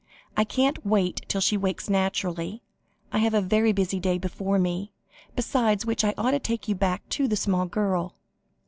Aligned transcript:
I 0.35 0.43
can't 0.45 0.83
wait 0.83 1.21
till 1.27 1.41
she 1.41 1.57
wakes 1.57 1.87
naturally; 1.87 2.63
I 3.11 3.19
have 3.19 3.35
a 3.35 3.39
very 3.39 3.71
busy 3.71 3.99
day 3.99 4.17
before 4.17 4.57
me, 4.57 4.93
besides 5.35 5.85
which 5.85 6.03
I 6.03 6.15
ought 6.17 6.31
to 6.31 6.39
take 6.39 6.67
you 6.67 6.73
back 6.73 7.07
to 7.09 7.27
the 7.27 7.35
small 7.35 7.67
girl." 7.67 8.15